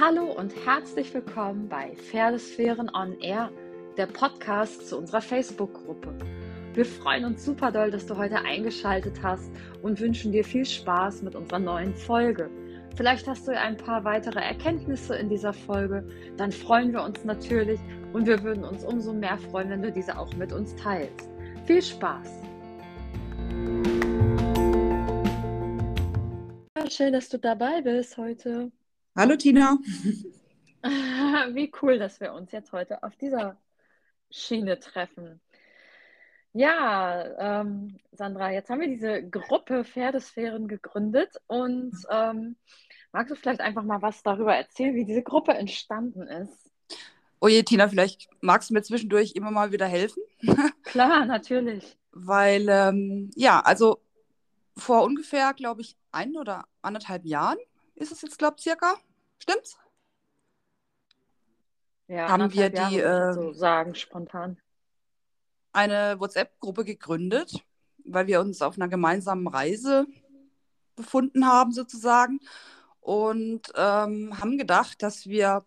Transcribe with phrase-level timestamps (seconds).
[0.00, 3.50] Hallo und herzlich willkommen bei Pferdesphären on Air,
[3.96, 6.16] der Podcast zu unserer Facebook-Gruppe.
[6.72, 9.50] Wir freuen uns super doll, dass du heute eingeschaltet hast
[9.82, 12.48] und wünschen dir viel Spaß mit unserer neuen Folge.
[12.94, 16.06] Vielleicht hast du ein paar weitere Erkenntnisse in dieser Folge,
[16.36, 17.80] dann freuen wir uns natürlich
[18.12, 21.28] und wir würden uns umso mehr freuen, wenn du diese auch mit uns teilst.
[21.64, 22.40] Viel Spaß!
[26.88, 28.70] Schön, dass du dabei bist heute.
[29.18, 29.76] Hallo Tina.
[30.84, 33.56] Wie cool, dass wir uns jetzt heute auf dieser
[34.30, 35.40] Schiene treffen.
[36.52, 42.54] Ja, ähm, Sandra, jetzt haben wir diese Gruppe Pferdesphären gegründet und ähm,
[43.10, 46.70] magst du vielleicht einfach mal was darüber erzählen, wie diese Gruppe entstanden ist?
[47.40, 50.22] Oje, Tina, vielleicht magst du mir zwischendurch immer mal wieder helfen?
[50.84, 51.98] Klar, natürlich.
[52.12, 53.98] Weil, ähm, ja, also
[54.76, 57.58] vor ungefähr, glaube ich, ein oder anderthalb Jahren
[57.96, 58.94] ist es jetzt, glaube ich, circa.
[59.38, 59.78] Stimmt's?
[62.08, 64.58] Ja, haben wir die Jahre, äh, so sagen spontan.
[65.72, 67.64] eine WhatsApp-Gruppe gegründet,
[68.04, 70.06] weil wir uns auf einer gemeinsamen Reise
[70.96, 72.40] befunden haben, sozusagen.
[73.00, 75.64] Und ähm, haben gedacht, dass wir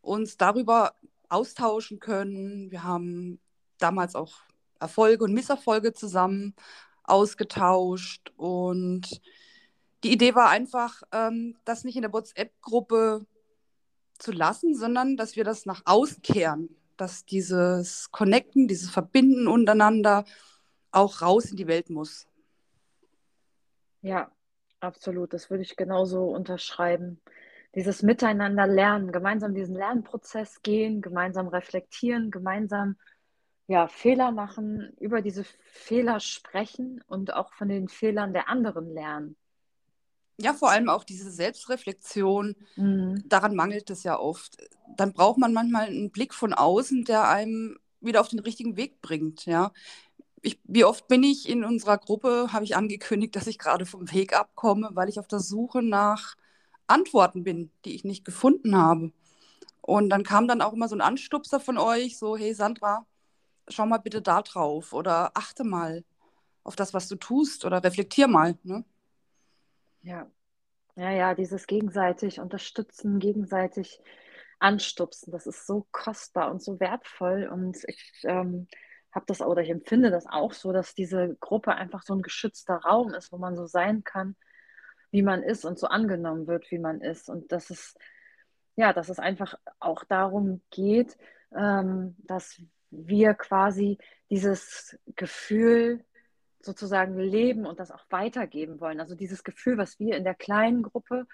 [0.00, 0.94] uns darüber
[1.28, 2.70] austauschen können.
[2.70, 3.40] Wir haben
[3.78, 4.34] damals auch
[4.78, 6.54] Erfolge und Misserfolge zusammen
[7.02, 8.32] ausgetauscht.
[8.36, 9.20] Und
[10.02, 13.26] die Idee war einfach, ähm, das nicht in der WhatsApp-Gruppe
[14.18, 20.24] zu lassen, sondern dass wir das nach außen kehren, dass dieses Connecten, dieses Verbinden untereinander
[20.92, 22.26] auch raus in die Welt muss.
[24.02, 24.30] Ja,
[24.80, 25.32] absolut.
[25.32, 27.20] Das würde ich genauso unterschreiben.
[27.74, 32.96] Dieses Miteinander lernen, gemeinsam diesen Lernprozess gehen, gemeinsam reflektieren, gemeinsam
[33.68, 39.36] ja, Fehler machen, über diese Fehler sprechen und auch von den Fehlern der anderen lernen.
[40.40, 43.24] Ja, vor allem auch diese Selbstreflexion, Mhm.
[43.28, 44.56] daran mangelt es ja oft.
[44.96, 49.02] Dann braucht man manchmal einen Blick von außen, der einem wieder auf den richtigen Weg
[49.02, 49.72] bringt, ja.
[50.42, 54.10] Ich, wie oft bin ich in unserer Gruppe, habe ich angekündigt, dass ich gerade vom
[54.12, 56.34] Weg abkomme, weil ich auf der Suche nach
[56.86, 59.12] Antworten bin, die ich nicht gefunden habe.
[59.82, 63.06] Und dann kam dann auch immer so ein Anstupser von euch, so, hey Sandra,
[63.68, 66.04] schau mal bitte da drauf oder achte mal
[66.64, 68.58] auf das, was du tust oder reflektier mal.
[68.64, 68.84] Ne?
[70.02, 70.30] Ja.
[71.00, 74.02] Ja, ja, dieses gegenseitig unterstützen, gegenseitig
[74.58, 77.48] anstupsen, das ist so kostbar und so wertvoll.
[77.50, 78.68] Und ich ähm,
[79.10, 82.74] habe das oder ich empfinde das auch so, dass diese Gruppe einfach so ein geschützter
[82.74, 84.36] Raum ist, wo man so sein kann,
[85.10, 87.30] wie man ist und so angenommen wird, wie man ist.
[87.30, 87.94] Und dass es,
[88.76, 91.16] ja, dass es einfach auch darum geht,
[91.56, 93.96] ähm, dass wir quasi
[94.28, 96.04] dieses Gefühl
[96.62, 99.00] sozusagen leben und das auch weitergeben wollen.
[99.00, 101.26] Also dieses Gefühl, was wir in der kleinen Gruppe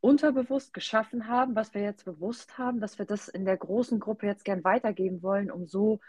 [0.00, 4.26] unterbewusst geschaffen haben, was wir jetzt bewusst haben, dass wir das in der großen Gruppe
[4.26, 6.00] jetzt gern weitergeben wollen, um so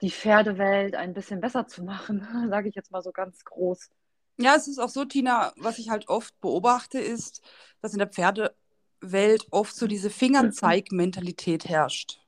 [0.00, 3.90] die Pferdewelt ein bisschen besser zu machen, sage ich jetzt mal so ganz groß.
[4.38, 7.42] Ja, es ist auch so, Tina, was ich halt oft beobachte, ist,
[7.80, 12.18] dass in der Pferdewelt oft so diese Fingerzeig-Mentalität herrscht.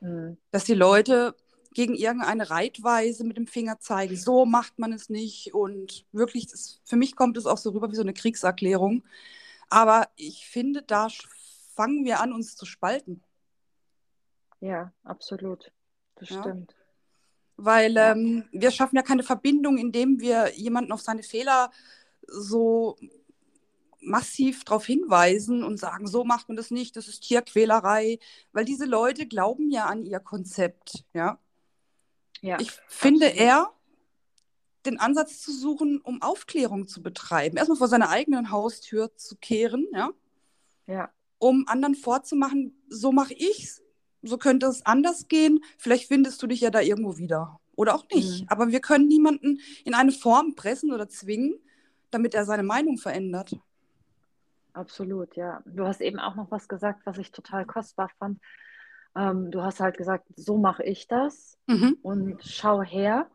[0.00, 0.38] Mhm.
[0.50, 1.36] Dass die Leute
[1.74, 5.54] gegen irgendeine Reitweise mit dem Finger zeigen, so macht man es nicht.
[5.54, 9.02] Und wirklich, das, für mich kommt es auch so rüber wie so eine Kriegserklärung.
[9.68, 11.08] Aber ich finde, da
[11.74, 13.22] fangen wir an, uns zu spalten.
[14.60, 15.72] Ja, absolut.
[16.16, 16.40] Das Ja.
[16.40, 16.74] stimmt.
[17.56, 18.12] Weil Ja.
[18.12, 21.70] ähm, wir schaffen ja keine Verbindung, indem wir jemanden auf seine Fehler
[22.26, 22.96] so
[24.00, 28.18] massiv darauf hinweisen und sagen, so macht man das nicht, das ist Tierquälerei,
[28.52, 31.38] weil diese Leute glauben ja an ihr Konzept, ja.
[32.42, 33.40] Ja, Ich finde absolut.
[33.42, 33.72] eher,
[34.86, 39.88] den Ansatz zu suchen, um Aufklärung zu betreiben, erstmal vor seiner eigenen Haustür zu kehren,
[39.92, 40.10] ja,
[40.86, 43.82] Ja, um anderen vorzumachen, so mache ich's,
[44.22, 48.06] so könnte es anders gehen, vielleicht findest du dich ja da irgendwo wieder oder auch
[48.12, 48.42] nicht.
[48.42, 48.48] Mhm.
[48.48, 51.58] Aber wir können niemanden in eine Form pressen oder zwingen,
[52.10, 53.56] damit er seine Meinung verändert.
[54.72, 55.62] absolut, ja.
[55.66, 58.40] Du hast eben auch noch was gesagt, was ich total kostbar fand.
[59.16, 61.94] Ähm, du hast halt gesagt, so mache ich das Mhm.
[62.02, 63.28] und schau her.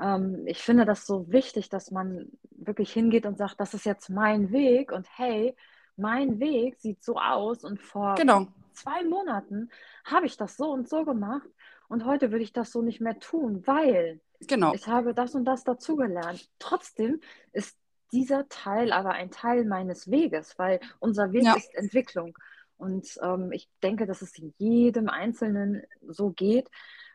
[0.00, 4.10] Ähm, ich finde das so wichtig, dass man wirklich hingeht und sagt, das ist jetzt
[4.10, 5.56] mein Weg und hey,
[5.96, 9.70] mein Weg sieht so aus und vor Genau, zwei Monaten
[10.04, 11.48] habe ich das so und so gemacht
[11.88, 14.72] und heute würde ich das so nicht mehr tun, weil genau.
[14.72, 16.50] ich habe das und das dazugelernt.
[16.58, 17.20] Trotzdem
[17.52, 17.76] ist
[18.12, 21.56] dieser Teil aber ein Teil meines Weges, weil unser Weg Ja.
[21.56, 22.36] ist Entwicklung.
[22.78, 26.70] Und ähm, ich denke, dass es jedem Einzelnen so geht,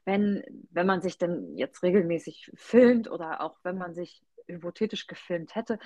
[0.06, 5.56] wenn, wenn man sich denn jetzt regelmäßig filmt oder auch wenn man sich hypothetisch gefilmt
[5.56, 5.78] hätte,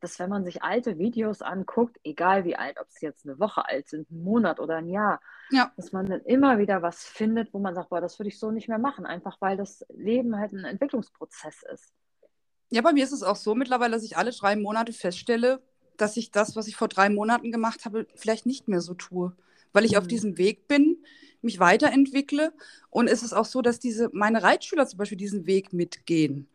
[0.00, 3.66] dass wenn man sich alte Videos anguckt, egal wie alt, ob sie jetzt eine Woche
[3.66, 5.20] alt sind, einen Monat oder ein Jahr,
[5.50, 5.72] Ja.
[5.76, 8.50] dass man dann immer wieder was findet, wo man sagt, boah, das würde ich so
[8.50, 11.92] nicht mehr machen, einfach weil das Leben halt ein Entwicklungsprozess ist.
[12.70, 15.62] Ja, bei mir ist es auch so mittlerweile, dass ich alle drei Monate feststelle,
[15.96, 19.32] dass ich das, was ich vor drei Monaten gemacht habe, vielleicht nicht mehr so tue.
[19.72, 20.08] Weil ich auf Mhm.
[20.08, 20.98] diesem Weg bin,
[21.42, 22.52] mich weiterentwickle.
[22.90, 26.48] Und es ist auch so, dass diese, meine Reitschüler zum Beispiel diesen Weg mitgehen.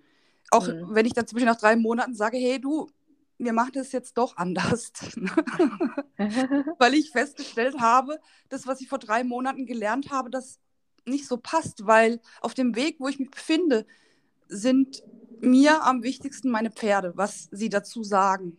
[0.51, 0.87] Auch Mhm.
[0.95, 2.89] wenn ich dann zum Beispiel nach drei Monaten sage, hey du,
[3.37, 4.91] wir machen das jetzt doch anders.
[6.77, 8.19] Weil ich festgestellt habe,
[8.49, 10.59] das, was ich vor drei Monaten gelernt habe, das
[11.05, 13.85] nicht so passt, weil auf dem Weg, wo ich mich befinde,
[14.47, 15.03] sind
[15.41, 18.57] mir am wichtigsten meine Pferde, was sie dazu sagen.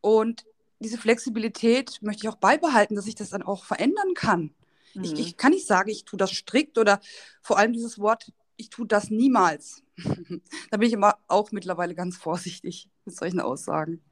[0.00, 0.44] Und
[0.80, 4.54] diese Flexibilität möchte ich auch beibehalten, dass ich das dann auch verändern kann.
[5.02, 5.16] Ich, Mhm.
[5.16, 7.00] ich kann nicht sagen, ich tue das strikt oder
[7.42, 9.82] vor allem dieses Wort, ich tue das niemals.
[10.70, 14.02] da bin ich immer auch mittlerweile ganz vorsichtig mit solchen Aussagen.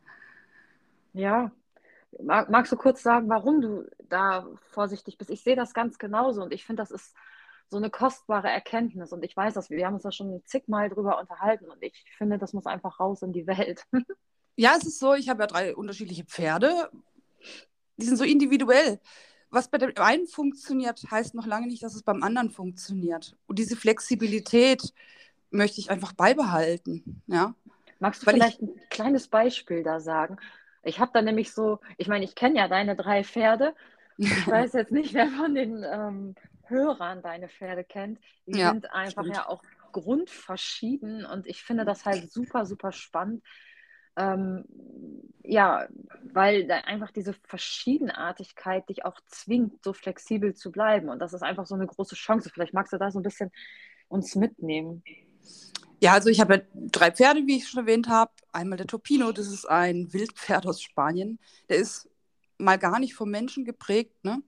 [1.12, 1.50] Ja,
[2.22, 5.30] Mag, magst du kurz sagen, warum du da vorsichtig bist?
[5.30, 7.16] Ich sehe das ganz genauso und ich finde, das ist
[7.70, 11.20] so eine kostbare Erkenntnis und ich weiß das, wir haben uns da schon zigmal drüber
[11.20, 13.86] unterhalten und ich finde, das muss einfach raus in die Welt.
[14.58, 16.90] Ja, es ist so, ich habe ja drei unterschiedliche Pferde.
[17.96, 18.98] Die sind so individuell.
[19.50, 23.36] Was bei dem einen funktioniert, heißt noch lange nicht, dass es beim anderen funktioniert.
[23.46, 24.92] Und diese Flexibilität
[25.50, 27.22] möchte ich einfach beibehalten.
[27.28, 27.54] Ja,
[28.00, 30.38] Magst du weil ich, vielleicht ein kleines Beispiel da sagen?
[30.82, 33.76] Ich habe da nämlich so, ich meine, ich kenne ja deine drei Pferde.
[34.16, 36.34] Ich weiß jetzt nicht, wer von den ähm,
[36.64, 38.18] Hörern deine Pferde kennt.
[38.46, 39.36] Die ja, sind einfach stimmt.
[39.36, 39.62] ja auch
[39.92, 43.42] grundverschieden und ich finde das halt super, super spannend.
[44.18, 44.64] Ähm,
[45.44, 45.88] ja,
[46.32, 51.08] weil da einfach diese Verschiedenartigkeit dich auch zwingt, so flexibel zu bleiben.
[51.08, 52.50] Und das ist einfach so eine große Chance.
[52.52, 53.50] Vielleicht magst du da so ein bisschen
[54.08, 55.02] uns mitnehmen.
[56.00, 58.30] Ja, also ich habe ja drei Pferde, wie ich schon erwähnt habe.
[58.52, 61.38] Einmal der Topino, das ist ein Wildpferd aus Spanien.
[61.68, 62.08] Der ist
[62.58, 64.24] mal gar nicht vom Menschen geprägt.
[64.24, 64.42] Ne?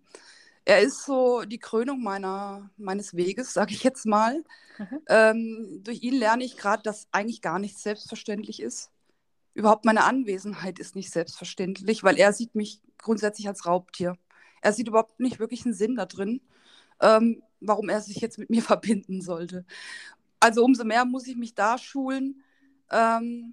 [0.64, 4.44] Er ist so die Krönung meiner, meines Weges, sage ich jetzt mal.
[4.78, 5.00] Mhm.
[5.08, 8.90] Ähm, durch ihn lerne ich gerade, dass eigentlich gar nichts selbstverständlich ist.
[9.60, 14.16] Überhaupt meine Anwesenheit ist nicht selbstverständlich, weil er sieht mich grundsätzlich als Raubtier.
[14.62, 16.40] Er sieht überhaupt nicht wirklich einen Sinn da drin,
[17.02, 19.66] ähm, warum er sich jetzt mit mir verbinden sollte.
[20.40, 22.42] Also umso mehr muss ich mich da schulen,
[22.90, 23.52] ähm,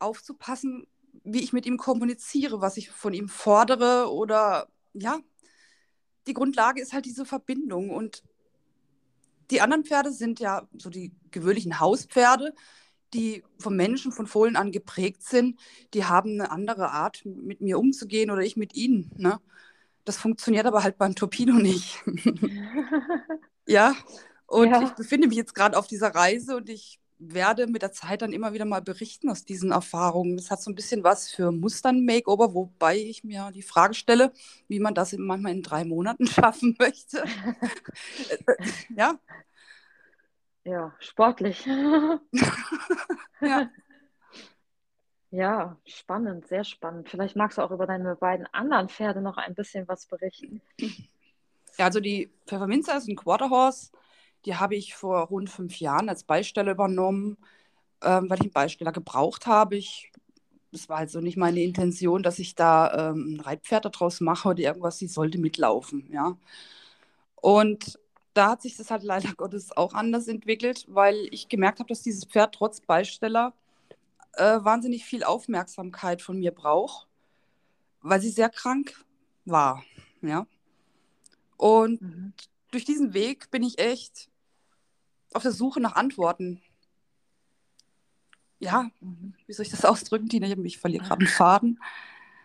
[0.00, 0.88] aufzupassen,
[1.22, 5.20] wie ich mit ihm kommuniziere, was ich von ihm fordere oder ja,
[6.26, 8.24] die Grundlage ist halt diese Verbindung und
[9.52, 12.52] die anderen Pferde sind ja so die gewöhnlichen Hauspferde,
[13.14, 15.58] die vom Menschen von Fohlen an geprägt sind.
[15.94, 19.10] Die haben eine andere Art, mit mir umzugehen oder ich mit ihnen.
[19.16, 19.40] Ne?
[20.04, 22.02] Das funktioniert aber halt beim Topino nicht.
[23.66, 23.94] ja,
[24.46, 24.80] und Ja.
[24.80, 28.32] ich befinde mich jetzt gerade auf dieser Reise und ich werde mit der Zeit dann
[28.32, 30.36] immer wieder mal berichten aus diesen Erfahrungen.
[30.38, 34.32] Das hat so ein bisschen was für Mustern-Makeover, wobei ich mir die Frage stelle,
[34.68, 37.22] wie man das manchmal in drei Monaten schaffen möchte.
[38.96, 39.18] ja,
[40.64, 41.66] Ja, sportlich.
[43.40, 43.70] ja.
[45.32, 47.08] Ja, spannend, sehr spannend.
[47.08, 50.60] Vielleicht magst du auch über deine beiden anderen Pferde noch ein bisschen was berichten.
[51.78, 53.92] Ja, also die Pfefferminze ist ein Quarter Horse.
[54.44, 57.36] Die habe ich vor rund fünf Jahren als Beisteller übernommen,
[58.02, 59.76] ähm, weil ich einen Beisteller gebraucht habe.
[59.76, 60.10] Ich,
[60.72, 64.58] das war also nicht meine Intention, dass ich da ähm, ein Reitpferd daraus mache oder
[64.58, 64.98] irgendwas.
[64.98, 66.36] Sie sollte mitlaufen, ja.
[67.36, 67.98] Und
[68.40, 72.00] da hat sich das halt leider Gottes auch anders entwickelt, weil ich gemerkt habe, dass
[72.00, 73.52] dieses Pferd trotz Beisteller
[74.32, 77.06] äh, wahnsinnig viel Aufmerksamkeit von mir braucht,
[78.00, 79.04] weil sie sehr krank
[79.44, 79.84] war,
[80.22, 80.46] ja.
[81.58, 82.32] Und Mhm.
[82.70, 84.30] durch diesen Weg bin ich echt
[85.34, 86.62] auf der Suche nach Antworten.
[88.58, 89.34] Ja, Mhm.
[89.46, 90.46] wie soll ich das ausdrücken, Tina?
[90.64, 91.78] Ich, verliere gerade einen Faden.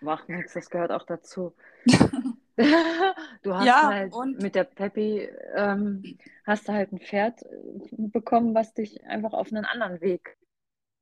[0.02, 1.54] Macht nichts, das gehört auch dazu.
[3.44, 7.48] Du hast Ja, halt und mit der Peppi, ähm, hast du halt ein Pferd äh,
[7.98, 10.38] bekommen, was dich einfach auf einen anderen Weg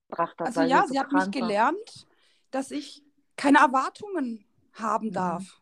[0.10, 1.32] gebracht hat, also ja, sie so hat mich war.
[1.32, 2.08] gelernt,
[2.52, 3.04] dass ich
[3.36, 5.14] keine Erwartungen haben Mhm.
[5.14, 5.62] darf.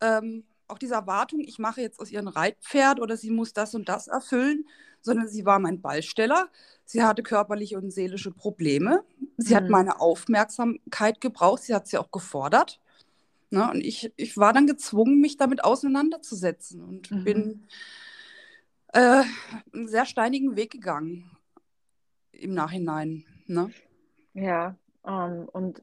[0.00, 3.74] Ähm, auch diese Erwartung, ich mache jetzt aus ihr ein Reitpferd oder sie muss das
[3.74, 4.66] und das erfüllen,
[5.00, 6.48] sondern sie war mein Ballsteller.
[6.84, 9.04] Sie hatte körperliche und seelische Probleme.
[9.38, 9.70] Sie hat Mhm.
[9.70, 11.62] meine Aufmerksamkeit gebraucht.
[11.64, 12.80] Sie hat sie auch gefordert.
[13.50, 13.68] Ne?
[13.70, 17.24] Und ich, ich war dann gezwungen, mich damit auseinanderzusetzen und Mhm.
[17.24, 17.66] bin
[18.92, 19.22] äh,
[19.72, 21.30] einen sehr steinigen Weg gegangen
[22.32, 23.24] im Nachhinein.
[23.46, 23.70] Ne?
[24.34, 25.82] Ja, ähm, und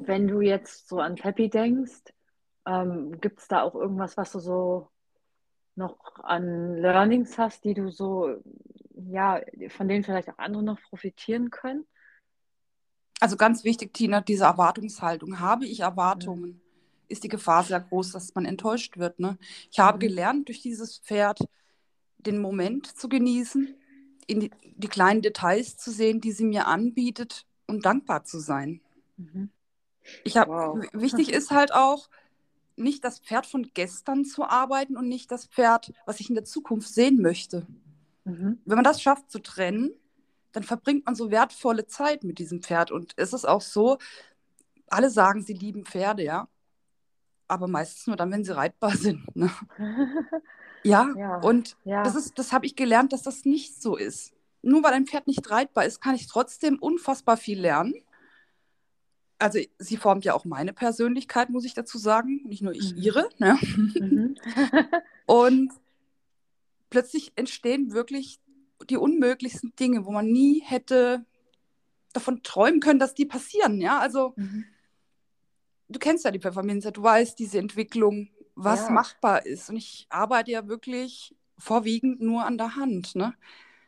[0.00, 2.02] wenn du jetzt so an Peppi denkst,
[2.66, 4.88] ähm, gibt es da auch irgendwas, was du so
[5.76, 8.42] noch an Learnings hast, die du so,
[8.94, 11.86] ja, von denen vielleicht auch andere noch profitieren können?
[13.20, 15.40] Also ganz wichtig, Tina, diese Erwartungshaltung.
[15.40, 16.60] Habe ich Erwartungen.
[17.10, 19.18] Ist die Gefahr sehr groß, dass man enttäuscht wird.
[19.18, 19.36] Ne?
[19.70, 20.00] Ich habe mhm.
[20.00, 21.40] gelernt, durch dieses Pferd
[22.18, 23.74] den Moment zu genießen,
[24.26, 28.80] in die, die, kleinen Details zu sehen, die sie mir anbietet und dankbar zu sein.
[29.16, 29.50] Mhm.
[30.24, 30.78] Ich hab, wow.
[30.92, 32.08] Wichtig ist halt auch,
[32.76, 36.44] nicht das Pferd von gestern zu arbeiten und nicht das Pferd, was ich in der
[36.44, 37.66] Zukunft sehen möchte.
[38.24, 38.58] Mhm.
[38.64, 39.92] Wenn man das schafft zu trennen,
[40.52, 42.90] dann verbringt man so wertvolle Zeit mit diesem Pferd.
[42.90, 43.98] Und es ist auch so,
[44.88, 46.48] alle sagen, sie lieben Pferde, ja.
[47.50, 49.34] Aber meistens nur dann, wenn sie reitbar sind.
[49.36, 49.50] Ne?
[50.84, 52.02] ja, ja, und ja.
[52.02, 54.32] das ist, das habe ich gelernt, dass das nicht so ist.
[54.62, 57.94] Nur weil ein Pferd nicht reitbar ist, kann ich trotzdem unfassbar viel lernen.
[59.38, 63.02] Also sie formt ja auch meine Persönlichkeit, muss ich dazu sagen, nicht nur ich mhm.
[63.02, 63.28] ihre.
[63.38, 63.58] Ne?
[63.94, 64.34] Mhm.
[65.26, 65.72] und
[66.90, 68.38] plötzlich entstehen wirklich
[68.88, 71.24] die unmöglichsten Dinge, wo man nie hätte
[72.12, 73.80] davon träumen können, dass die passieren.
[73.80, 74.66] Ja, also mhm.
[75.90, 78.90] Du kennst ja die Pfefferminze, du weißt diese Entwicklung, was ja.
[78.90, 79.70] machbar ist.
[79.70, 83.14] Und ich arbeite ja wirklich vorwiegend nur an der Hand.
[83.16, 83.34] Ne?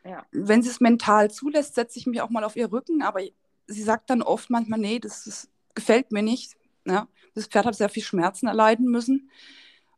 [0.04, 0.26] Ja.
[0.32, 3.20] Wenn sie es mental zulässt, setze ich mich auch mal auf ihr Rücken, aber
[3.66, 6.56] sie sagt dann oft manchmal, nee, das, das gefällt mir nicht.
[6.84, 7.08] Ja?
[7.34, 9.30] Das Pferd hat sehr viel Schmerzen erleiden müssen.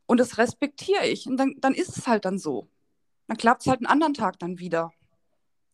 [0.07, 1.27] Und das respektiere ich.
[1.27, 2.69] Und dann, dann ist es halt dann so.
[3.27, 4.93] Dann klappt es halt einen anderen Tag dann wieder.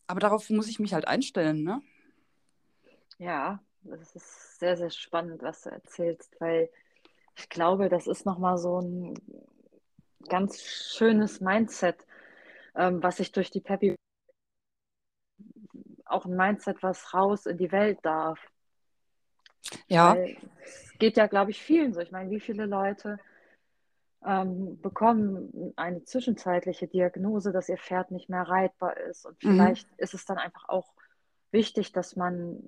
[0.07, 1.81] Aber darauf muss ich mich halt einstellen, ne?
[3.17, 6.69] Ja, das ist sehr, sehr spannend, was du erzählst, weil
[7.35, 9.13] ich glaube, das ist nochmal so ein
[10.27, 12.05] ganz schönes Mindset,
[12.75, 13.95] ähm, was sich durch die Peppy
[16.05, 18.39] auch ein Mindset, was raus in die Welt darf.
[19.87, 20.15] Ja.
[20.15, 22.01] Weil es geht ja, glaube ich, vielen so.
[22.01, 23.17] Ich meine, wie viele Leute
[24.25, 29.25] ähm, bekommen eine zwischenzeitliche Diagnose, dass ihr Pferd nicht mehr reitbar ist.
[29.25, 29.51] Und mhm.
[29.51, 29.95] vielleicht mhm.
[29.97, 30.93] ist es dann einfach auch
[31.51, 32.67] wichtig, dass man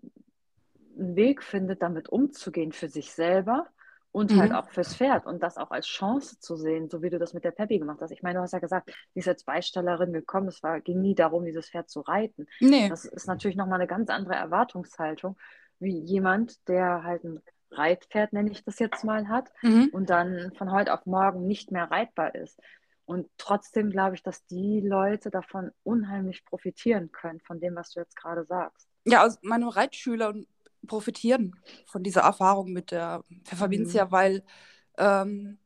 [0.98, 3.68] einen Weg findet, damit umzugehen für sich selber
[4.14, 4.54] und halt mhm.
[4.54, 7.34] halt auch fürs Pferd und das auch als Chance zu sehen, so wie du das
[7.34, 8.12] mit der Peppi gemacht hast.
[8.12, 11.16] Ich meine, du hast ja gesagt, die ist als Beistellerin gekommen, es war, ging nie
[11.16, 12.46] darum, dieses Pferd zu reiten.
[12.60, 12.90] Nee.
[12.90, 15.36] Das ist natürlich nochmal eine ganz andere Erwartungshaltung,
[15.80, 19.90] wie jemand, der halt ein Reitpferd, nenne ich das jetzt mal, hat mhm.
[19.92, 22.60] und dann von heute auf morgen nicht mehr reitbar ist.
[23.06, 28.00] Und trotzdem glaube ich, dass die Leute davon unheimlich profitieren können, von dem, was du
[28.00, 28.88] jetzt gerade sagst.
[29.06, 30.34] Ja, also meine Reitschüler
[30.88, 34.12] profitieren von dieser Erfahrung mit der Pfefferminzia, mhm.
[34.12, 34.44] weil
[34.98, 35.58] ähm,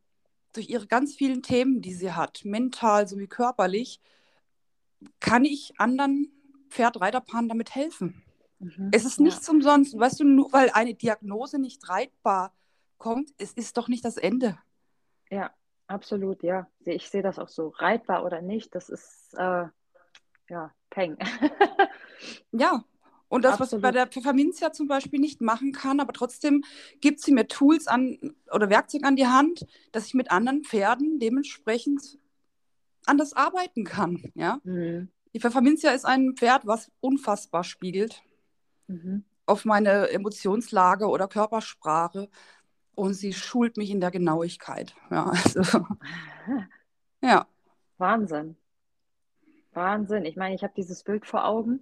[0.54, 4.00] durch ihre ganz vielen Themen, die sie hat, mental sowie körperlich,
[5.20, 6.32] kann ich anderen
[6.70, 8.24] Pferdreiterpaaren damit helfen.
[8.60, 9.54] Mhm, es ist nichts ja.
[9.54, 9.98] umsonst.
[9.98, 12.54] Weißt du, nur weil eine Diagnose nicht reitbar
[12.98, 14.58] kommt, es ist doch nicht das Ende.
[15.30, 15.52] Ja,
[15.88, 16.68] absolut, ja.
[16.86, 17.70] Ich sehe das auch so.
[17.70, 19.66] Reitbar oder nicht, das ist äh,
[20.50, 21.18] ja Peng.
[22.52, 22.84] ja.
[23.30, 23.72] Und das, Absolut.
[23.72, 26.64] was ich bei der Pfefferminzia zum Beispiel nicht machen kann, aber trotzdem
[27.02, 28.18] gibt sie mir Tools an
[28.52, 32.18] oder Werkzeug an die Hand, dass ich mit anderen Pferden dementsprechend
[33.06, 34.32] anders arbeiten kann.
[34.36, 34.60] Ja?
[34.64, 35.10] Mhm.
[35.34, 38.24] Die Pfefferminzia ist ein Pferd, was unfassbar spiegelt
[38.88, 39.24] mhm.
[39.46, 42.30] auf meine Emotionslage oder Körpersprache
[42.96, 44.96] und sie schult mich in der Genauigkeit.
[45.12, 45.86] Ja, also,
[47.22, 47.46] ja.
[47.98, 48.56] Wahnsinn.
[49.74, 50.26] Wahnsinn.
[50.26, 51.82] Ich meine, ich habe dieses Bild vor Augen.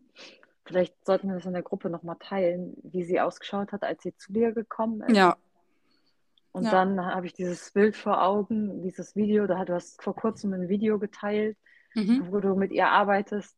[0.65, 4.15] Vielleicht sollten wir das in der Gruppe nochmal teilen, wie sie ausgeschaut hat, als sie
[4.17, 5.15] zu dir gekommen ist.
[5.15, 5.37] Ja.
[6.51, 6.71] Und ja.
[6.71, 10.69] dann habe ich dieses Bild vor Augen, dieses Video, da du hast vor kurzem ein
[10.69, 11.57] Video geteilt,
[11.93, 12.27] mhm.
[12.31, 13.55] wo du mit ihr arbeitest,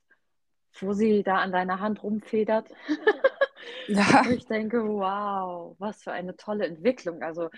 [0.80, 2.70] wo sie da an deiner Hand rumfedert.
[3.88, 4.24] Ja.
[4.30, 7.22] ich denke, wow, was für eine tolle Entwicklung.
[7.22, 7.50] Also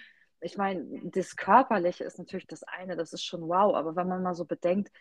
[0.41, 4.23] ich meine, das Körperliche ist natürlich das eine, das ist schon wow, aber wenn man
[4.23, 4.91] mal so bedenkt,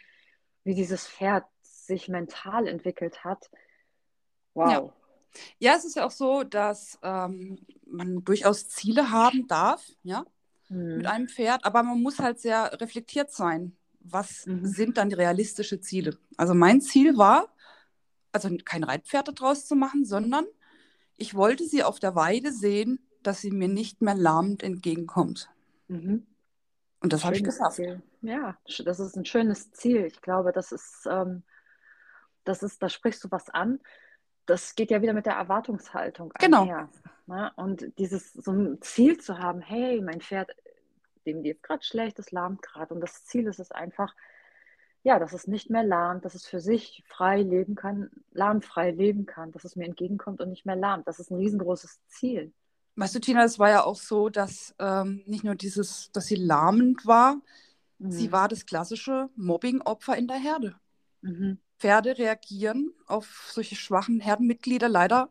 [0.64, 3.50] wie dieses Pferd sich mental entwickelt hat,
[4.58, 4.70] wow.
[4.70, 4.92] Ja.
[5.58, 10.24] Ja, es ist ja auch so, dass ähm, man durchaus Ziele haben darf, ja,
[10.68, 10.96] mhm.
[10.98, 13.76] mit einem Pferd, aber man muss halt sehr reflektiert sein.
[14.00, 14.64] Was mhm.
[14.64, 16.16] sind dann die realistischen Ziele?
[16.36, 17.48] Also mein Ziel war,
[18.32, 20.46] also kein Reitpferd daraus zu machen, sondern
[21.16, 25.50] ich wollte sie auf der Weide sehen, dass sie mir nicht mehr lahmend entgegenkommt.
[25.88, 26.26] Mhm.
[27.00, 27.76] Und das habe ich geschafft.
[27.76, 28.02] Ziel.
[28.22, 30.04] Ja, das ist ein schönes Ziel.
[30.06, 31.42] Ich glaube, das ist, ähm,
[32.44, 33.80] das ist, da sprichst du was an.
[34.48, 36.62] Das geht ja wieder mit der Erwartungshaltung genau.
[36.62, 36.88] einher.
[37.26, 37.52] Ne?
[37.56, 40.50] Und dieses so ein Ziel zu haben, hey, mein Pferd,
[41.26, 42.94] dem geht gerade schlecht, das lahmt gerade.
[42.94, 44.14] Und das Ziel ist es einfach,
[45.02, 49.26] ja, dass es nicht mehr lahmt, dass es für sich frei leben kann, lahmfrei leben
[49.26, 51.06] kann, dass es mir entgegenkommt und nicht mehr lahmt.
[51.06, 52.52] Das ist ein riesengroßes Ziel.
[52.96, 56.34] Weißt du, Tina, es war ja auch so, dass ähm, nicht nur dieses, dass sie
[56.34, 57.36] lahmend war,
[57.98, 58.10] mhm.
[58.10, 60.74] sie war das klassische Mobbing-Opfer in der Herde.
[61.20, 61.58] Mhm.
[61.78, 65.30] Pferde reagieren auf solche schwachen Herdenmitglieder leider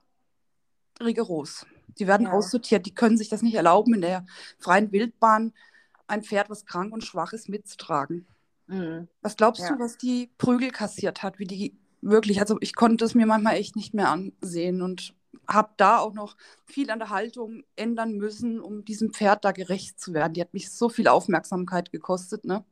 [1.02, 1.66] rigoros.
[2.00, 2.34] Die werden Ja.
[2.34, 4.26] aussortiert, die können sich das nicht erlauben, in der
[4.60, 5.54] freien Wildbahn
[6.08, 8.28] ein Pferd, was krank und schwach ist, mitzutragen.
[8.68, 9.08] Mhm.
[9.22, 9.76] Was glaubst Ja.
[9.76, 13.56] du, was die Prügel kassiert hat, wie die wirklich, also ich konnte es mir manchmal
[13.56, 15.14] echt nicht mehr ansehen und
[15.48, 20.00] habe da auch noch viel an der Haltung ändern müssen, um diesem Pferd da gerecht
[20.00, 20.34] zu werden.
[20.34, 22.64] Die hat mich so viel Aufmerksamkeit gekostet, ne?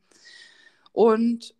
[0.91, 1.55] Und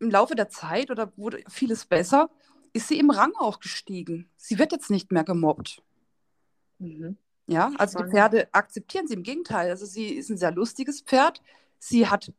[0.00, 2.30] im Laufe der Zeit oder wurde vieles besser,
[2.72, 4.28] ist sie im Rang auch gestiegen.
[4.36, 5.82] Sie wird jetzt nicht mehr gemobbt.
[6.78, 7.16] Mhm.
[7.46, 8.10] Ja, also die.
[8.10, 9.70] Pferde akzeptieren sie im Gegenteil.
[9.70, 11.42] Also sie ist ein sehr lustiges Pferd.
[11.78, 12.32] Sie hat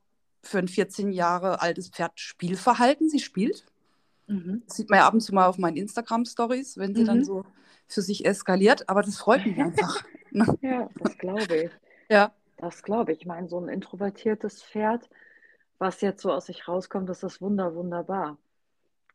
[0.44, 3.10] für ein 14 Jahre altes Pferd Spielverhalten.
[3.10, 3.66] Sie spielt.
[4.28, 4.62] Mhm.
[4.68, 7.24] Das sieht man ja ab und zu mal auf meinen Instagram-Stories, wenn sie dann Mhm.
[7.24, 7.46] so
[7.88, 8.88] für sich eskaliert.
[8.88, 10.04] Aber das freut mich einfach.
[10.32, 10.58] ne?
[10.62, 11.72] Ja, das glaube ich.
[12.10, 13.22] Ja, Das glaube ich.
[13.22, 15.10] Ich meine, so ein introvertiertes Pferd,
[15.80, 18.38] was jetzt so aus sich rauskommt, ist das wunder, wunderbar.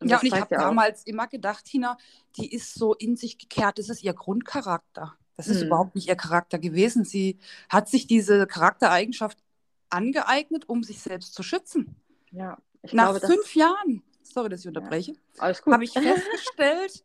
[0.00, 1.96] Und ja und ich habe ja auch, damals immer gedacht, Tina,
[2.36, 3.78] die ist so in sich gekehrt.
[3.78, 5.14] Das ist ihr Grundcharakter.
[5.36, 5.66] Das ist Mhm.
[5.66, 7.04] überhaupt nicht ihr Charakter gewesen.
[7.04, 9.38] Sie hat sich diese Charaktereigenschaft
[9.90, 11.96] angeeignet, um sich selbst zu schützen.
[12.30, 15.14] ja, ich Nach glaube, das, fünf Jahren, sorry, dass ich unterbreche,
[15.62, 15.74] gut.
[15.74, 17.02] habe ich festgestellt,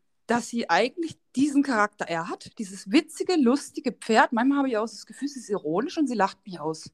[0.26, 2.58] dass sie eigentlich diesen Charakter er hat.
[2.58, 4.32] Dieses witzige, lustige Pferd.
[4.32, 6.90] Manchmal habe ich auch das Gefühl, sie ist ironisch und sie lacht mich aus.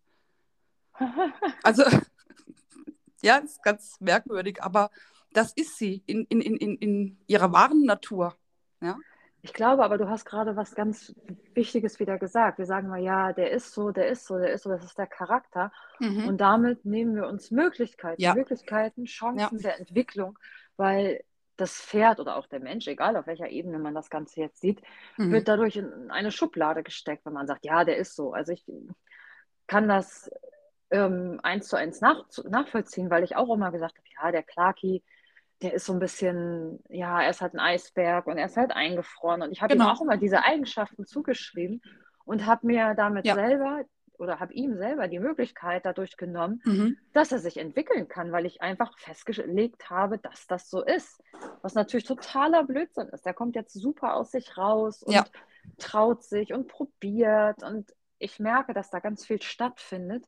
[1.63, 1.83] Also,
[3.23, 4.91] ja, ist ganz merkwürdig, aber
[5.33, 8.35] das ist sie in, in, in, in, in ihrer wahren Natur.
[8.81, 8.99] Ja,
[9.43, 11.15] Ich glaube aber, du hast gerade was ganz
[11.55, 12.59] Wichtiges wieder gesagt.
[12.59, 14.99] Wir sagen mal, ja, der ist so, der ist so, der ist so, das ist
[14.99, 15.73] der Charakter.
[16.01, 16.27] mhm.
[16.27, 18.35] Und damit nehmen wir uns Möglichkeiten, Ja.
[18.35, 19.63] Möglichkeiten, Chancen Ja.
[19.63, 20.39] der Entwicklung,
[20.77, 21.23] weil
[21.57, 24.83] das Pferd oder auch der Mensch, egal auf welcher Ebene man das Ganze jetzt sieht,
[25.17, 25.31] Mhm.
[25.33, 28.33] wird dadurch in eine Schublade gesteckt, wenn man sagt, ja, der ist so.
[28.33, 28.65] Also ich
[29.67, 30.31] kann das
[30.93, 35.03] ähm, eins zu eins nach, nachvollziehen, weil ich auch immer gesagt habe, ja, der Clarky,
[35.63, 38.73] der ist so ein bisschen, ja, er ist halt ein Eisberg und er ist halt
[38.73, 39.43] eingefroren.
[39.43, 39.87] Und ich habe Genau.
[39.87, 41.83] ihm auch immer diese Eigenschaften zugeschrieben
[42.25, 43.35] und habe mir damit Ja.
[43.35, 43.85] selber
[44.19, 46.97] oder habe ihm selber die Möglichkeit dadurch genommen, Mhm.
[47.13, 51.21] dass er sich entwickeln kann, weil ich einfach festgelegt habe, dass das so ist.
[51.63, 53.25] Was natürlich totaler Blödsinn ist.
[53.27, 55.25] Der kommt jetzt super aus sich raus und Ja.
[55.79, 57.63] traut sich und probiert.
[57.63, 60.27] Und ich merke, dass da ganz viel stattfindet.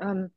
[0.00, 0.30] Ähm,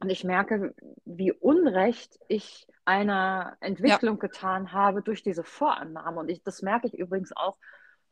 [0.00, 6.20] und ich merke, wie unrecht ich einer Entwicklung getan habe durch diese Vorannahme.
[6.20, 7.56] Und ich, das merke ich übrigens auch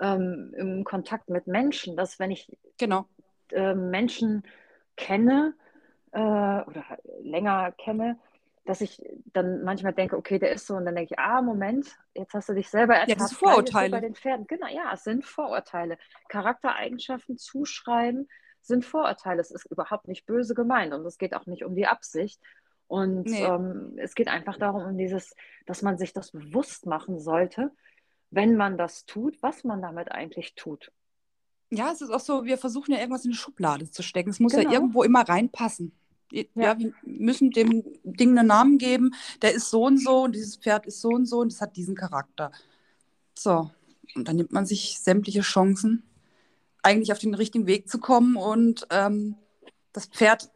[0.00, 3.06] ähm, im Kontakt mit Menschen, dass wenn ich Genau.
[3.52, 4.42] äh, Menschen
[4.96, 5.54] kenne
[6.12, 6.84] äh, oder
[7.20, 8.18] länger kenne,
[8.66, 11.96] dass ich dann manchmal denke, okay, der ist so, und dann denke ich, ah, Moment,
[12.14, 13.20] jetzt hast du dich selber ertappt.
[13.20, 13.90] das sind Vorurteile.
[13.90, 14.46] bei den Pferden.
[14.46, 15.98] Genau, ja, es sind Vorurteile.
[16.28, 18.28] Charaktereigenschaften zuschreiben
[18.62, 19.40] sind Vorurteile.
[19.40, 22.40] Es ist überhaupt nicht böse gemeint und es geht auch nicht um die Absicht.
[22.88, 23.42] Und Nee.
[23.44, 25.34] ähm, es geht einfach darum, um dieses,
[25.66, 27.70] dass man sich das bewusst machen sollte,
[28.30, 30.90] wenn man das tut, was man damit eigentlich tut.
[31.70, 34.30] Ja, es ist auch so, wir versuchen ja irgendwas in eine Schublade zu stecken.
[34.30, 34.72] Es muss ja Genau.
[34.72, 35.96] irgendwo immer reinpassen.
[36.32, 36.78] Ja, Ja.
[36.78, 39.14] wir müssen dem Ding einen Namen geben.
[39.42, 41.76] Der ist so und so und dieses Pferd ist so und so und es hat
[41.76, 42.50] diesen Charakter.
[43.38, 43.70] So,
[44.14, 46.02] und dann nimmt man sich sämtliche Chancen,
[46.82, 49.36] eigentlich auf den richtigen Weg zu kommen und ähm,
[49.92, 50.50] das Pferd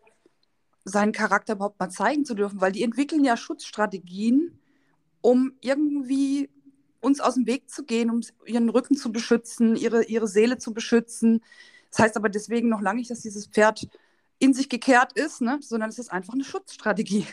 [0.84, 4.58] seinen Charakter überhaupt mal zeigen zu dürfen, weil die entwickeln ja Schutzstrategien,
[5.20, 6.48] um irgendwie
[7.00, 10.72] uns aus dem Weg zu gehen, um ihren Rücken zu beschützen, ihre, ihre Seele zu
[10.72, 11.42] beschützen.
[11.90, 13.88] Das heißt aber deswegen noch lange nicht, dass dieses Pferd
[14.40, 15.58] in sich gekehrt ist, ne?
[15.60, 17.26] sondern es ist einfach eine Schutzstrategie.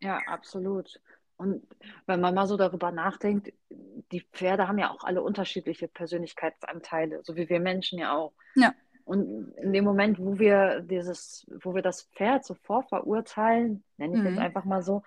[0.00, 1.00] Ja, absolut.
[1.36, 1.66] Und
[2.06, 7.36] wenn man mal so darüber nachdenkt, die Pferde haben ja auch alle unterschiedliche Persönlichkeitsanteile, so
[7.36, 8.32] wie wir Menschen ja auch.
[8.54, 8.74] Ja.
[9.04, 14.20] Und in dem Moment, wo wir dieses, wo wir das Pferd so vorverurteilen, nenne ich
[14.20, 14.28] Mhm.
[14.28, 15.02] jetzt einfach mal so,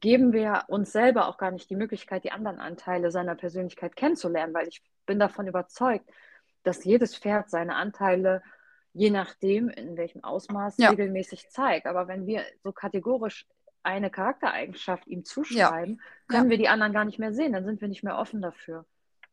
[0.00, 4.54] geben wir uns selber auch gar nicht die Möglichkeit, die anderen Anteile seiner Persönlichkeit kennenzulernen,
[4.54, 6.08] weil ich bin davon überzeugt,
[6.62, 8.42] dass jedes Pferd seine Anteile
[8.94, 10.90] je nachdem, in welchem Ausmaß, Ja.
[10.90, 11.86] regelmäßig zeigt.
[11.86, 13.46] Aber wenn wir so kategorisch
[13.82, 16.50] eine Charaktereigenschaft ihm zuschreiben, können Ja.
[16.50, 17.52] wir die anderen gar nicht mehr sehen.
[17.52, 18.84] Dann sind wir nicht mehr offen dafür.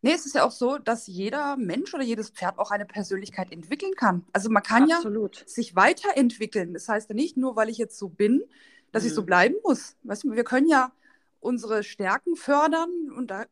[0.02, 3.52] Nee, es ist ja auch so, dass jeder Mensch oder jedes Pferd auch eine Persönlichkeit
[3.52, 4.26] entwickeln kann.
[4.32, 5.43] Also man kann ja Absolut.
[5.48, 6.74] sich weiterentwickeln.
[6.74, 8.43] Das heißt ja nicht nur, weil ich jetzt so bin,
[8.93, 9.26] dass ich so Mhm.
[9.26, 9.98] bleiben muss.
[10.04, 10.91] Weißt du, wir können ja
[11.41, 13.45] unsere Stärken fördern und da,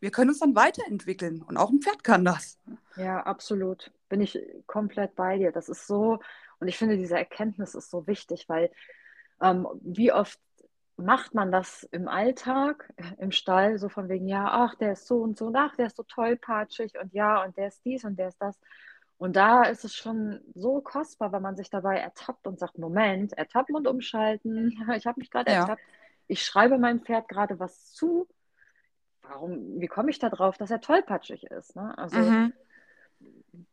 [0.00, 1.42] wir können uns dann weiterentwickeln.
[1.42, 2.58] Und auch ein Pferd kann das.
[2.96, 3.92] Ja, absolut.
[4.08, 5.52] Bin ich komplett bei dir.
[5.52, 6.20] Das ist so,
[6.60, 8.70] und ich finde, diese Erkenntnis ist so wichtig, weil
[9.40, 10.38] ähm, wie oft
[10.96, 15.18] macht man das im Alltag, im Stall, so von wegen, ja, ach, der ist so
[15.18, 18.18] und so, und ach, der ist so tollpatschig und ja, und der ist dies und
[18.18, 18.58] der ist das.
[19.18, 23.32] Und da ist es schon so kostbar, wenn man sich dabei ertappt und sagt, Moment,
[23.32, 24.72] ertappen und umschalten.
[24.96, 25.60] Ich habe mich gerade Ja.
[25.60, 25.82] ertappt.
[26.28, 28.26] Ich schreibe meinem Pferd gerade was zu,
[29.22, 31.76] warum, wie komme ich da drauf, dass er tollpatschig ist?
[31.76, 31.96] Ne?
[31.96, 32.52] Also mhm.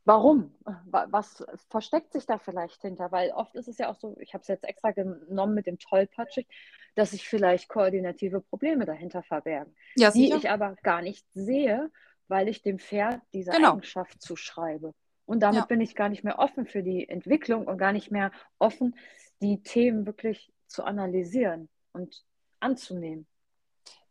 [0.06, 0.54] Warum?
[0.86, 3.12] Was versteckt sich da vielleicht hinter?
[3.12, 5.80] Weil oft ist es ja auch so, ich habe es jetzt extra genommen mit dem
[5.80, 6.48] tollpatschig,
[6.96, 11.91] dass sich vielleicht koordinative Probleme dahinter verbergen, ja, die ich aber gar nicht sehe,
[12.28, 13.74] weil ich dem Pferd diese genau.
[13.74, 14.93] Eigenschaft zuschreibe.
[15.26, 15.65] Und damit ja.
[15.65, 18.96] bin ich gar nicht mehr offen für die Entwicklung und gar nicht mehr offen,
[19.41, 22.24] die Themen wirklich zu analysieren und
[22.60, 23.26] anzunehmen.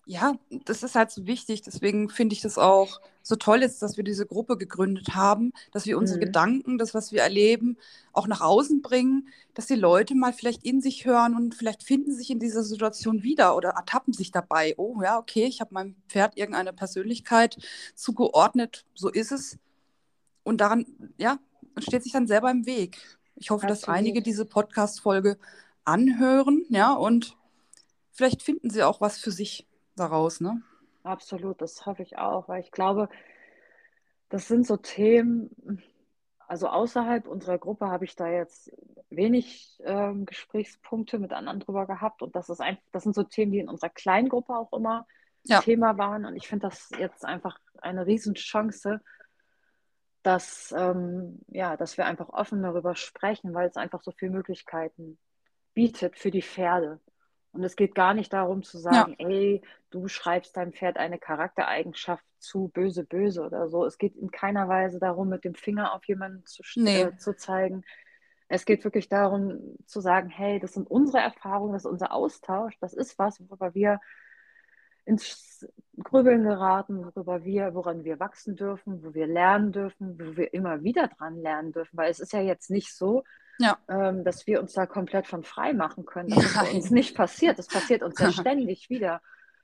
[0.04, 1.62] Ja, das ist halt so wichtig.
[1.62, 5.86] Deswegen finde ich das auch so toll jetzt, dass wir diese Gruppe gegründet haben, dass
[5.86, 6.24] wir unsere mhm.
[6.24, 7.76] Gedanken, das, was wir erleben,
[8.12, 12.14] auch nach außen bringen, dass die Leute mal vielleicht in sich hören und vielleicht finden
[12.14, 14.74] sich in dieser Situation wieder oder ertappen sich dabei.
[14.76, 17.58] Oh ja, okay, ich habe meinem Pferd irgendeine Persönlichkeit
[17.94, 19.58] zugeordnet, so ist es.
[20.42, 20.86] Und daran,
[21.18, 21.38] ja,
[21.78, 22.98] steht sich dann selber im Weg.
[23.36, 23.82] Ich hoffe, Absolut.
[23.82, 25.38] dass einige diese Podcast-Folge
[25.84, 27.36] anhören, ja, und
[28.10, 30.62] vielleicht finden sie auch was für sich daraus, ne?
[31.02, 33.08] Absolut, das hoffe ich auch, weil ich glaube,
[34.28, 35.82] das sind so Themen,
[36.46, 38.72] also außerhalb unserer Gruppe habe ich da jetzt
[39.10, 43.52] wenig ähm, Gesprächspunkte mit anderen drüber gehabt und das ist einfach, das sind so Themen,
[43.52, 45.06] die in unserer kleinen Gruppe auch immer
[45.44, 45.60] ja.
[45.60, 49.00] Thema waren und ich finde das jetzt einfach eine Riesenchance,
[50.22, 55.18] dass, ähm, ja, dass wir einfach offen darüber sprechen, weil es einfach so viele Möglichkeiten
[55.74, 57.00] bietet für die Pferde.
[57.52, 59.28] Und es geht gar nicht darum zu sagen, ja.
[59.28, 63.84] ey, du schreibst deinem Pferd eine Charaktereigenschaft zu, böse, böse oder so.
[63.84, 67.02] Es geht in keiner Weise darum, mit dem Finger auf jemanden zu, nee.
[67.02, 67.84] äh, zu zeigen.
[68.48, 72.76] Es geht wirklich darum zu sagen, hey, das sind unsere Erfahrungen, das ist unser Austausch,
[72.80, 74.00] das ist was, worüber wir
[75.04, 75.66] ins
[76.02, 80.82] Grübeln geraten, worüber wir, woran wir wachsen dürfen, wo wir lernen dürfen, wo wir immer
[80.82, 83.24] wieder dran lernen dürfen, weil es ist ja jetzt nicht so,
[83.62, 83.78] ja.
[83.88, 86.30] ähm, dass wir uns da komplett von frei machen können.
[86.30, 87.58] Das ist bei uns nicht passiert.
[87.58, 89.20] Das passiert uns ja ständig wieder.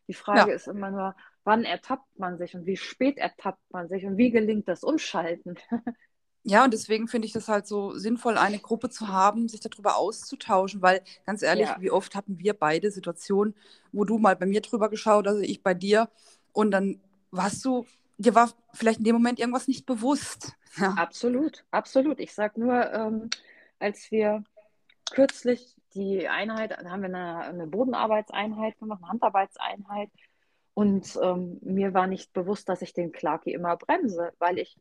[0.08, 0.56] Die Frage ja.
[0.56, 4.30] ist immer nur, wann ertappt man sich und wie spät ertappt man sich und wie
[4.30, 5.56] gelingt das Umschalten?
[6.44, 9.96] Ja, und deswegen finde ich das halt so sinnvoll, eine Gruppe zu haben, sich darüber
[9.96, 11.76] auszutauschen, weil ganz ehrlich, ja.
[11.80, 13.54] wie oft hatten wir beide Situationen,
[13.92, 16.08] wo du mal bei mir drüber geschaut, also ich bei dir,
[16.52, 20.52] und dann warst du, dir war vielleicht in dem Moment irgendwas nicht bewusst.
[20.76, 20.90] Ja.
[20.92, 22.20] Absolut, absolut.
[22.20, 23.30] Ich sage nur, ähm,
[23.78, 24.44] als wir
[25.10, 30.10] kürzlich die Einheit, da haben wir eine, eine Bodenarbeitseinheit gemacht, eine Handarbeitseinheit.
[30.74, 34.78] Und ähm, mir war nicht bewusst, dass ich den Clarky immer bremse, weil ich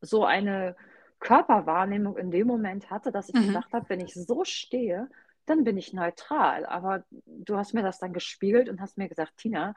[0.00, 0.76] so eine
[1.20, 3.46] Körperwahrnehmung in dem Moment hatte, dass ich mhm.
[3.48, 5.08] gedacht habe, wenn ich so stehe,
[5.46, 6.66] dann bin ich neutral.
[6.66, 9.74] Aber du hast mir das dann gespiegelt und hast mir gesagt, Tina,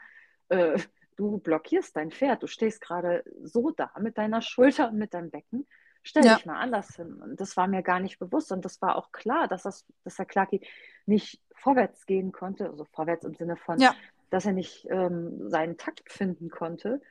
[0.49, 0.79] äh,
[1.15, 5.29] du blockierst dein Pferd, du stehst gerade so da mit deiner Schulter und mit deinem
[5.29, 5.67] Becken.
[6.07, 6.35] Stell ja.
[6.35, 7.15] dich mal anders hin.
[7.15, 8.51] Und das war mir gar nicht bewusst.
[8.51, 10.61] Und das war auch klar, dass, das, dass der Clarky
[11.07, 13.95] nicht vorwärts gehen konnte, also vorwärts im Sinne von, ja.
[14.29, 17.01] dass er nicht ähm, seinen Takt finden konnte,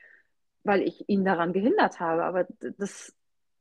[0.62, 2.24] weil ich ihn daran gehindert habe.
[2.24, 3.12] Aber das,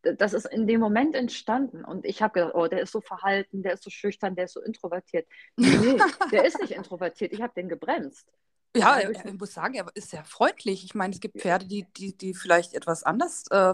[0.04, 1.84] das ist in dem Moment entstanden.
[1.84, 4.54] Und ich habe gedacht, oh, der ist so verhalten, der ist so schüchtern, der ist
[4.54, 5.28] so introvertiert.
[5.58, 5.98] Nee,
[6.32, 7.34] der ist nicht introvertiert.
[7.34, 8.32] Ich habe den gebremst.
[8.76, 10.84] Ja, ich, ich muss sagen, er ist sehr freundlich.
[10.84, 13.74] Ich meine, es gibt Pferde, die, die, die vielleicht etwas anders äh,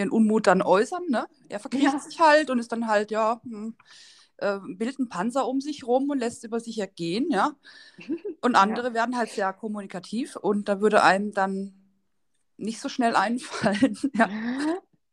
[0.00, 1.04] ihren Unmut dann äußern.
[1.08, 1.26] Ne?
[1.48, 1.98] Er verkriecht ja.
[1.98, 3.76] sich halt und ist dann halt, ja, hm,
[4.38, 7.52] äh, bildet einen Panzer um sich rum und lässt über sich ergehen, ja.
[8.42, 8.94] Und andere ja.
[8.94, 11.74] werden halt sehr kommunikativ und da würde einem dann
[12.56, 13.98] nicht so schnell einfallen.
[14.14, 14.30] ja.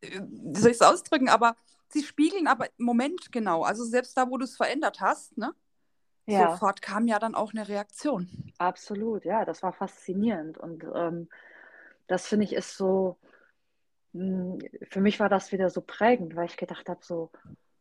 [0.02, 1.28] Wie soll ich es ausdrücken?
[1.28, 1.58] Aber
[1.90, 3.64] sie spiegeln aber im Moment genau.
[3.64, 5.54] Also selbst da, wo du es verändert hast, ne?
[6.26, 6.52] Ja.
[6.52, 8.30] Sofort kam ja dann auch eine Reaktion.
[8.58, 10.58] Absolut, ja, das war faszinierend.
[10.58, 11.28] Und ähm,
[12.08, 13.18] das finde ich ist so,
[14.90, 17.32] für mich war das wieder so prägend, weil ich gedacht habe, so,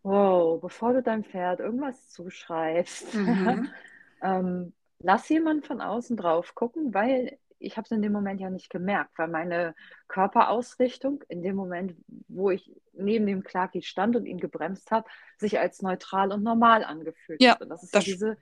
[0.03, 3.69] wow, bevor du deinem Pferd irgendwas zuschreibst, mhm.
[4.23, 8.51] ähm, lass jemand von außen drauf gucken, weil ich habe es in dem Moment ja
[8.51, 9.75] nicht gemerkt, weil meine
[10.09, 11.95] Körperausrichtung in dem Moment,
[12.29, 16.85] wo ich neben dem Clarky stand und ihn gebremst habe, sich als neutral und normal
[16.85, 17.63] angefühlt ja, hat.
[17.63, 18.37] Und das ist das ja diese,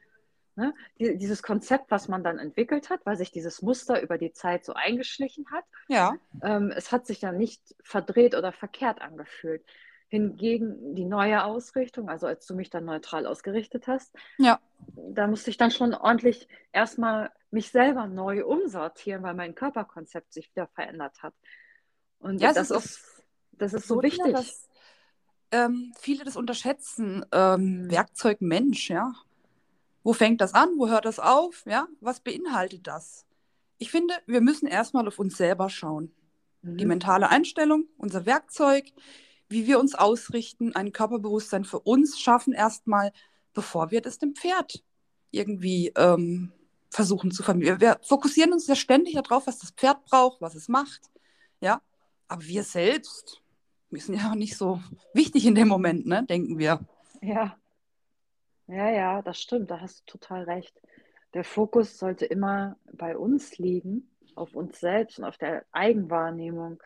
[0.56, 4.32] ne, die, dieses Konzept, was man dann entwickelt hat, weil sich dieses Muster über die
[4.32, 5.64] Zeit so eingeschlichen hat.
[5.88, 6.14] Ja.
[6.42, 9.64] Ähm, es hat sich dann nicht verdreht oder verkehrt angefühlt.
[10.08, 14.60] Hingegen die neue Ausrichtung, also als du mich dann neutral ausgerichtet hast, ja.
[14.96, 20.50] da musste ich dann schon ordentlich erstmal mich selber neu umsortieren, weil mein Körperkonzept sich
[20.50, 21.34] wieder verändert hat.
[22.18, 24.32] Und ja, das, ist, ist, das ist so, so wichtig.
[24.32, 24.68] dass
[25.50, 27.24] ähm, viele das unterschätzen.
[27.32, 29.12] Ähm, Werkzeug Mensch, ja.
[30.04, 30.68] Wo fängt das an?
[30.76, 31.64] Wo hört das auf?
[31.66, 33.26] Ja, was beinhaltet das?
[33.78, 36.14] Ich finde, wir müssen erstmal auf uns selber schauen.
[36.62, 36.76] Mhm.
[36.76, 38.92] Die mentale Einstellung, unser Werkzeug,
[39.48, 43.12] wie wir uns ausrichten, ein Körperbewusstsein für uns schaffen, erstmal,
[43.54, 44.84] bevor wir das dem Pferd
[45.30, 46.52] irgendwie ähm,
[46.90, 47.80] versuchen zu vermitteln.
[47.80, 51.00] Wir fokussieren uns ja ständig darauf, was das Pferd braucht, was es macht.
[51.60, 51.80] Ja,
[52.28, 53.42] aber wir selbst,
[53.90, 54.80] wir sind ja nicht so
[55.14, 56.80] wichtig in dem Moment, ne, denken wir.
[57.22, 57.56] Ja.
[58.66, 60.80] Ja, ja, das stimmt, da hast du total recht.
[61.34, 66.82] Der Fokus sollte immer bei uns liegen, auf uns selbst und auf der Eigenwahrnehmung,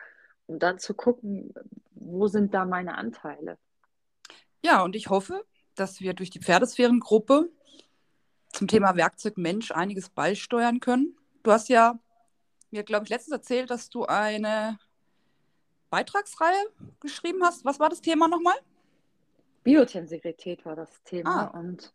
[0.47, 1.55] um dann zu gucken,
[1.91, 3.59] wo sind da meine Anteile.
[4.65, 7.51] Ja, und ich hoffe, dass wir durch die Pferdesphärengruppe
[8.53, 11.17] zum Thema Werkzeug Mensch einiges beisteuern können.
[11.43, 11.99] Du hast ja
[12.71, 14.79] mir, glaube ich, letztens erzählt, dass du eine
[15.91, 16.67] Beitragsreihe
[17.01, 17.65] geschrieben hast.
[17.65, 18.57] Was war das Thema nochmal?
[19.63, 21.59] Biotensivität war das Thema ah.
[21.59, 21.93] und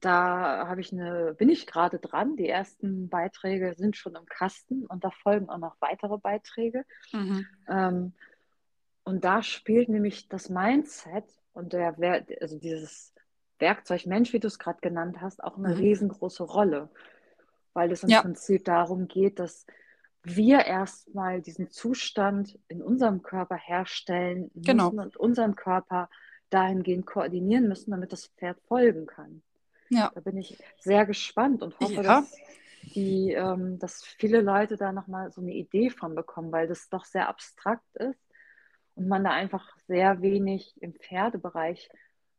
[0.00, 2.36] da habe ich eine, bin ich gerade dran.
[2.36, 6.84] Die ersten Beiträge sind schon im Kasten und da folgen auch noch weitere Beiträge.
[7.12, 7.46] Mhm.
[7.68, 8.12] Ähm,
[9.04, 11.96] und da spielt nämlich das Mindset und der,
[12.40, 13.14] also dieses
[13.58, 15.80] Werkzeug Mensch, wie du es gerade genannt hast, auch eine mhm.
[15.80, 16.90] riesengroße Rolle,
[17.72, 18.20] weil es im ja.
[18.20, 19.66] Prinzip darum geht, dass
[20.22, 24.90] wir erstmal diesen Zustand in unserem Körper herstellen genau.
[24.90, 26.10] müssen und unseren Körper
[26.50, 29.42] dahingehend koordinieren müssen, damit das Pferd folgen kann.
[29.88, 30.10] Ja.
[30.14, 32.02] Da bin ich sehr gespannt und hoffe, ja.
[32.02, 32.36] dass,
[32.94, 37.04] die, ähm, dass viele Leute da nochmal so eine Idee von bekommen, weil das doch
[37.04, 38.20] sehr abstrakt ist
[38.94, 41.88] und man da einfach sehr wenig im Pferdebereich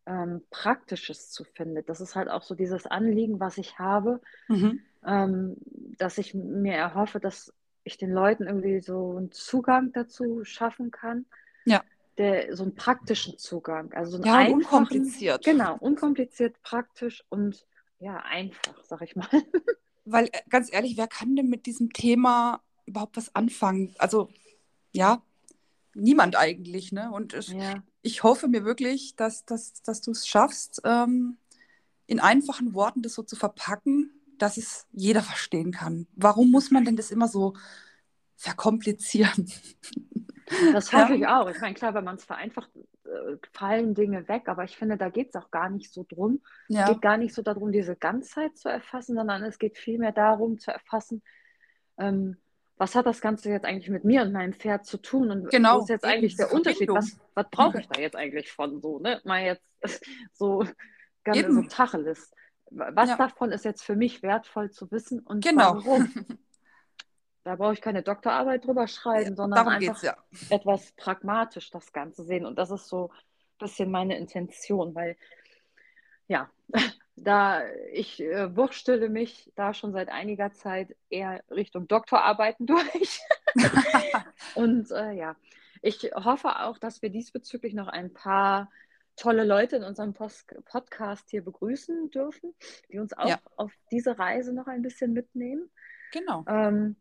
[0.06, 1.90] ähm, Praktisches zu findet.
[1.90, 4.82] Das ist halt auch so dieses Anliegen, was ich habe, mhm.
[5.06, 5.58] ähm,
[5.98, 11.26] dass ich mir erhoffe, dass ich den Leuten irgendwie so einen Zugang dazu schaffen kann.
[11.66, 11.84] Ja.
[12.18, 13.94] Der, so einen praktischen Zugang.
[13.94, 15.46] Also so ja, unkompliziert.
[15.46, 17.66] Genau, unkompliziert, praktisch und
[18.00, 19.28] ja, einfach, sag ich mal.
[20.06, 23.94] Weil äh, ganz ehrlich, wer kann denn mit diesem Thema überhaupt was anfangen?
[23.98, 24.30] Also,
[24.94, 25.22] ja,
[25.94, 27.12] niemand eigentlich, ne?
[27.12, 27.84] Und ich, ja.
[28.02, 31.38] ich hoffe mir wirklich, dass, dass, dass du es schaffst, ähm,
[32.06, 36.08] in einfachen Worten das so zu verpacken, dass es jeder verstehen kann.
[36.16, 37.54] Warum muss man denn das immer so
[38.36, 39.52] verkomplizieren?
[40.72, 41.16] Das hoffe ja.
[41.16, 41.50] ich auch.
[41.50, 42.70] Ich meine, klar, wenn man es vereinfacht,
[43.06, 46.42] äh, fallen Dinge weg, aber ich finde, da geht es auch gar nicht so drum.
[46.68, 46.84] Ja.
[46.84, 50.58] Es geht gar nicht so darum, diese Ganzheit zu erfassen, sondern es geht vielmehr darum
[50.58, 51.22] zu erfassen,
[51.98, 52.38] ähm,
[52.78, 55.78] was hat das Ganze jetzt eigentlich mit mir und meinem Pferd zu tun und genau,
[55.78, 56.90] was ist jetzt eigentlich der Unterschied?
[56.90, 59.20] Was, was brauche ich da jetzt eigentlich von so, ne?
[59.26, 59.66] Mal jetzt
[60.34, 60.64] so
[61.24, 61.54] ganz Eben.
[61.56, 62.32] so Tacheles
[62.72, 63.18] was ja.
[63.18, 65.76] davon ist jetzt für mich wertvoll zu wissen und genau.
[65.76, 66.12] warum.
[67.48, 70.18] Da brauche ich keine Doktorarbeit drüber schreiben, ja, sondern einfach ja.
[70.50, 72.46] etwas pragmatisch das Ganze sehen.
[72.46, 75.16] Und das ist so ein bisschen meine Intention, weil
[76.28, 76.50] ja,
[77.16, 77.62] da
[77.94, 83.22] ich äh, wurstele mich da schon seit einiger Zeit eher Richtung Doktorarbeiten durch.
[84.56, 85.38] und äh, ja,
[85.82, 88.70] ich hoffe auch, dass wir diesbezüglich noch ein paar
[89.16, 92.54] tolle Leute in unserem Post Podcast hier begrüßen dürfen,
[92.92, 93.40] die uns auch ja.
[93.56, 95.70] auf diese Reise noch ein bisschen mitnehmen.
[96.12, 96.44] Genau.
[96.46, 96.98] Ähm,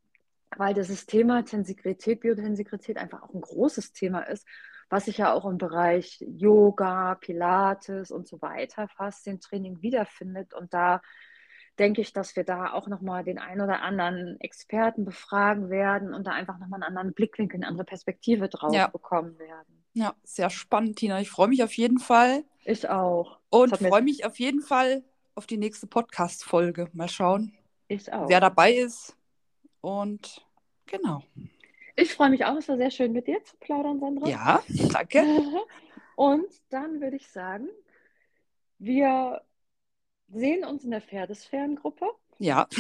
[0.59, 4.47] weil das Thema Tensigrität, Biotensigrität einfach auch ein großes Thema ist,
[4.89, 10.55] was sich ja auch im Bereich Yoga, Pilates und so weiter, Faszientraining wiederfindet.
[10.55, 11.03] Und da
[11.79, 16.27] denke ich, dass wir da auch nochmal den einen oder anderen Experten befragen werden und
[16.27, 18.87] da einfach nochmal einen anderen Blickwinkel, eine andere Perspektive drauf ja.
[18.87, 19.85] bekommen werden.
[19.93, 21.21] Ja, sehr spannend, Tina.
[21.21, 22.45] Ich freue mich auf jeden Fall.
[22.65, 23.39] Ich auch.
[23.51, 26.89] Und freue mich auf jeden Fall auf die nächste Podcast-Folge.
[26.93, 27.53] Mal schauen,
[27.89, 28.29] ich auch.
[28.29, 29.17] wer dabei ist.
[29.81, 30.46] Und
[30.87, 31.23] genau.
[31.97, 32.57] Ich freue mich auch.
[32.57, 34.29] Es war sehr schön, mit dir zu plaudern, Sandra.
[34.29, 35.23] Ja, danke.
[36.17, 37.69] Und dann würde ich sagen,
[38.79, 39.43] wir
[40.29, 42.07] sehen uns in der Pferdesferngruppe.
[42.39, 42.67] Ja.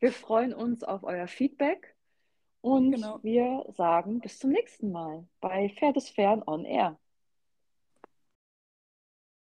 [0.00, 1.94] wir freuen uns auf euer Feedback.
[2.60, 3.18] Und genau.
[3.22, 6.98] wir sagen bis zum nächsten Mal bei Pferdesfern on Air.